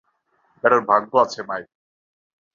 Batter 0.63 0.81
ভাগ্য 0.89 1.11
আছে 1.23 1.39
মাইরি! 1.47 1.67